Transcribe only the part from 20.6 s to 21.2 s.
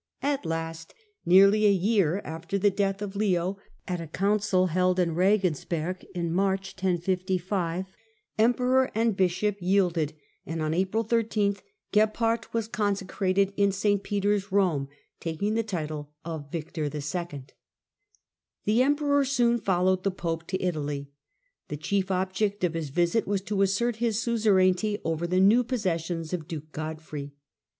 Italy.